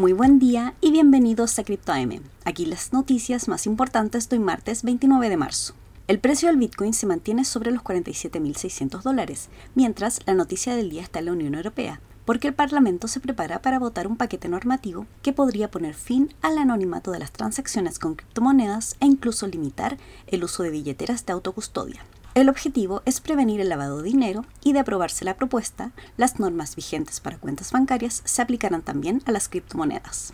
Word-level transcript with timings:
Muy 0.00 0.14
buen 0.14 0.38
día 0.38 0.74
y 0.80 0.90
bienvenidos 0.90 1.58
a 1.58 1.64
CryptoM. 1.64 2.22
Aquí 2.46 2.64
las 2.64 2.94
noticias 2.94 3.46
más 3.46 3.66
importantes 3.66 4.26
de 4.30 4.38
hoy 4.38 4.42
martes 4.42 4.84
29 4.84 5.28
de 5.28 5.36
marzo. 5.36 5.74
El 6.08 6.18
precio 6.18 6.48
del 6.48 6.56
Bitcoin 6.56 6.94
se 6.94 7.06
mantiene 7.06 7.44
sobre 7.44 7.72
los 7.72 7.82
47.600 7.82 9.02
dólares, 9.02 9.50
mientras 9.74 10.20
la 10.24 10.32
noticia 10.32 10.74
del 10.74 10.88
día 10.88 11.02
está 11.02 11.18
en 11.18 11.26
la 11.26 11.32
Unión 11.32 11.54
Europea, 11.54 12.00
porque 12.24 12.48
el 12.48 12.54
Parlamento 12.54 13.06
se 13.06 13.20
prepara 13.20 13.60
para 13.60 13.78
votar 13.78 14.06
un 14.06 14.16
paquete 14.16 14.48
normativo 14.48 15.06
que 15.20 15.34
podría 15.34 15.70
poner 15.70 15.92
fin 15.92 16.32
al 16.40 16.56
anonimato 16.56 17.10
de 17.10 17.18
las 17.18 17.32
transacciones 17.32 17.98
con 17.98 18.14
criptomonedas 18.14 18.96
e 18.98 19.04
incluso 19.04 19.46
limitar 19.46 19.98
el 20.26 20.42
uso 20.42 20.62
de 20.62 20.70
billeteras 20.70 21.26
de 21.26 21.34
autocustodia. 21.34 22.02
El 22.34 22.48
objetivo 22.48 23.02
es 23.04 23.20
prevenir 23.20 23.60
el 23.60 23.68
lavado 23.68 23.98
de 23.98 24.04
dinero 24.04 24.46
y 24.64 24.72
de 24.72 24.78
aprobarse 24.78 25.26
la 25.26 25.36
propuesta, 25.36 25.92
las 26.16 26.40
normas 26.40 26.76
vigentes 26.76 27.20
para 27.20 27.36
cuentas 27.36 27.72
bancarias 27.72 28.22
se 28.24 28.40
aplicarán 28.40 28.80
también 28.80 29.22
a 29.26 29.32
las 29.32 29.50
criptomonedas. 29.50 30.32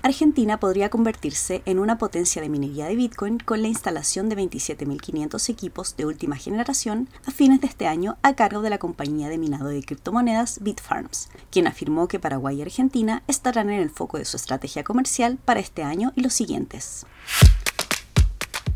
Argentina 0.00 0.60
podría 0.60 0.88
convertirse 0.88 1.62
en 1.66 1.78
una 1.78 1.98
potencia 1.98 2.40
de 2.40 2.48
minería 2.48 2.86
de 2.86 2.96
Bitcoin 2.96 3.38
con 3.38 3.60
la 3.60 3.68
instalación 3.68 4.30
de 4.30 4.36
27.500 4.36 5.48
equipos 5.50 5.96
de 5.96 6.06
última 6.06 6.36
generación 6.36 7.08
a 7.26 7.30
fines 7.30 7.60
de 7.60 7.66
este 7.66 7.86
año 7.86 8.16
a 8.22 8.34
cargo 8.34 8.62
de 8.62 8.70
la 8.70 8.78
compañía 8.78 9.28
de 9.28 9.38
minado 9.38 9.68
de 9.68 9.82
criptomonedas 9.82 10.60
Bitfarms, 10.62 11.28
quien 11.50 11.66
afirmó 11.66 12.08
que 12.08 12.18
Paraguay 12.18 12.58
y 12.58 12.62
Argentina 12.62 13.22
estarán 13.28 13.68
en 13.70 13.80
el 13.80 13.90
foco 13.90 14.16
de 14.16 14.24
su 14.24 14.36
estrategia 14.36 14.84
comercial 14.84 15.38
para 15.42 15.60
este 15.60 15.82
año 15.82 16.12
y 16.16 16.22
los 16.22 16.32
siguientes. 16.32 17.06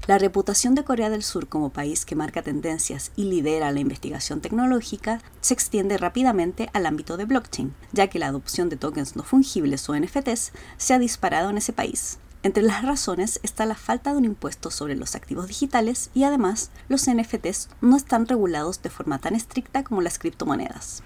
La 0.08 0.16
reputación 0.16 0.74
de 0.74 0.84
Corea 0.84 1.10
del 1.10 1.22
Sur 1.22 1.48
como 1.48 1.68
país 1.68 2.06
que 2.06 2.16
marca 2.16 2.40
tendencias 2.40 3.12
y 3.14 3.24
lidera 3.24 3.72
la 3.72 3.80
investigación 3.80 4.40
tecnológica 4.40 5.20
se 5.42 5.52
extiende 5.52 5.98
rápidamente 5.98 6.70
al 6.72 6.86
ámbito 6.86 7.18
de 7.18 7.26
blockchain, 7.26 7.74
ya 7.92 8.06
que 8.06 8.18
la 8.18 8.28
adopción 8.28 8.70
de 8.70 8.78
tokens 8.78 9.16
no 9.16 9.22
fungibles 9.22 9.86
o 9.86 9.94
NFTs 9.94 10.52
se 10.78 10.94
ha 10.94 10.98
disparado 10.98 11.50
en 11.50 11.58
ese 11.58 11.74
país. 11.74 12.20
Entre 12.42 12.62
las 12.62 12.82
razones 12.84 13.38
está 13.42 13.66
la 13.66 13.74
falta 13.74 14.12
de 14.12 14.16
un 14.16 14.24
impuesto 14.24 14.70
sobre 14.70 14.96
los 14.96 15.14
activos 15.14 15.46
digitales 15.46 16.08
y 16.14 16.24
además 16.24 16.70
los 16.88 17.06
NFTs 17.06 17.68
no 17.82 17.94
están 17.94 18.26
regulados 18.26 18.80
de 18.80 18.88
forma 18.88 19.18
tan 19.18 19.34
estricta 19.34 19.84
como 19.84 20.00
las 20.00 20.18
criptomonedas. 20.18 21.02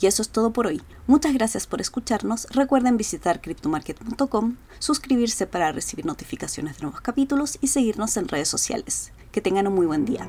Y 0.00 0.06
eso 0.06 0.22
es 0.22 0.30
todo 0.30 0.52
por 0.52 0.66
hoy. 0.66 0.80
Muchas 1.06 1.34
gracias 1.34 1.66
por 1.66 1.80
escucharnos. 1.80 2.46
Recuerden 2.50 2.96
visitar 2.96 3.40
cryptomarket.com, 3.40 4.56
suscribirse 4.78 5.46
para 5.46 5.72
recibir 5.72 6.06
notificaciones 6.06 6.76
de 6.76 6.82
nuevos 6.82 7.02
capítulos 7.02 7.58
y 7.60 7.68
seguirnos 7.68 8.16
en 8.16 8.28
redes 8.28 8.48
sociales. 8.48 9.12
Que 9.30 9.42
tengan 9.42 9.66
un 9.66 9.74
muy 9.74 9.86
buen 9.86 10.06
día. 10.06 10.28